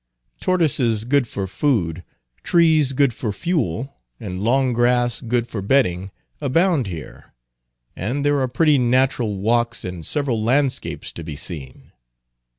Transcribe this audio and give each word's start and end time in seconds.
Tortoises 0.39 1.03
good 1.05 1.27
for 1.27 1.45
food, 1.45 2.03
trees 2.41 2.91
good 2.93 3.13
for 3.13 3.31
fuel, 3.31 3.97
and 4.19 4.41
long 4.43 4.73
grass 4.73 5.21
good 5.21 5.45
for 5.47 5.61
bedding, 5.61 6.09
abound 6.41 6.87
here, 6.87 7.35
and 7.95 8.25
there 8.25 8.39
are 8.39 8.47
pretty 8.47 8.79
natural 8.79 9.35
walks, 9.37 9.85
and 9.85 10.03
several 10.03 10.41
landscapes 10.43 11.11
to 11.11 11.23
be 11.23 11.35
seen. 11.35 11.91